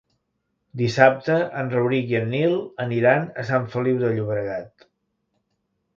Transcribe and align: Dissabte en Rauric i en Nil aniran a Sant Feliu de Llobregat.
Dissabte 0.79 1.35
en 1.59 1.69
Rauric 1.75 2.15
i 2.15 2.17
en 2.21 2.27
Nil 2.33 2.57
aniran 2.89 3.31
a 3.43 3.47
Sant 3.53 3.71
Feliu 3.75 4.03
de 4.07 4.11
Llobregat. 4.17 4.91